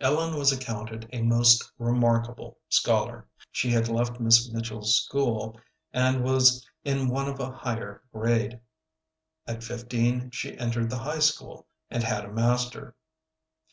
[0.00, 3.28] Ellen was accounted a most remarkable scholar.
[3.52, 5.60] She had left Miss Mitchell's school,
[5.92, 8.58] and was in one of a higher grade.
[9.46, 12.96] At fifteen she entered the high school and had a master.